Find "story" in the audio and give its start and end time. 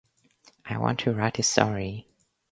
1.43-2.07